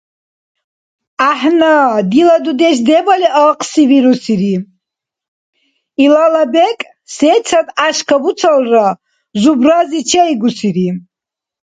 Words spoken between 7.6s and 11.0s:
гӀяшкабурцалра, зубрази чейгусири.